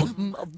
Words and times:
mountain 0.00 0.34
of 0.36 0.56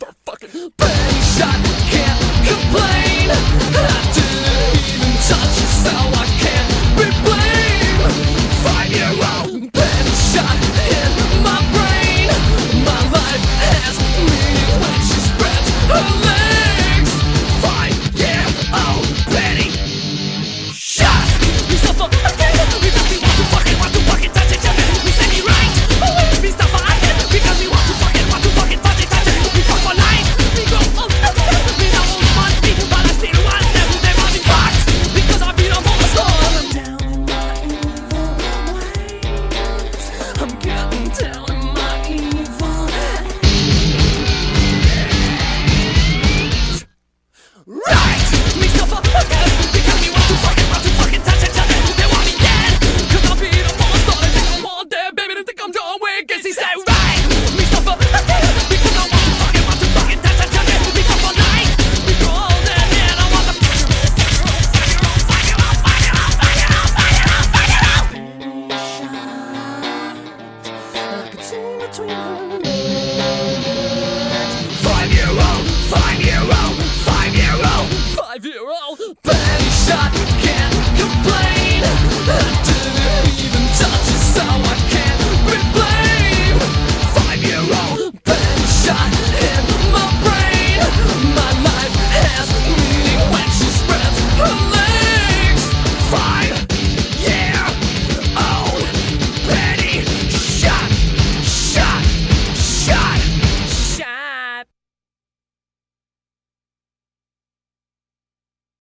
between 71.92 72.08
her 72.08 72.51